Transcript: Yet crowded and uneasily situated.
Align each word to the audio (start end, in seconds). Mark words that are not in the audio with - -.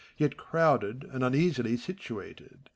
Yet 0.17 0.35
crowded 0.35 1.07
and 1.13 1.23
uneasily 1.23 1.77
situated. 1.77 2.69